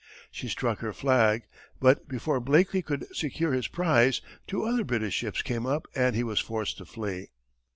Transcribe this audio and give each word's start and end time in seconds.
She 0.31 0.47
struck 0.47 0.79
her 0.79 0.93
flag, 0.93 1.43
but 1.79 2.07
before 2.09 2.39
Blakeley 2.39 2.81
could 2.81 3.05
secure 3.15 3.53
his 3.53 3.67
prize, 3.67 4.19
two 4.47 4.63
other 4.63 4.83
British 4.83 5.13
ships 5.13 5.43
came 5.43 5.67
up 5.67 5.87
and 5.93 6.15
he 6.15 6.23
was 6.23 6.39
forced 6.39 6.79
to 6.79 6.85
flee. 6.85 7.29